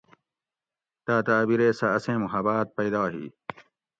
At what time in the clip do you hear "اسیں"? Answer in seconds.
1.97-2.17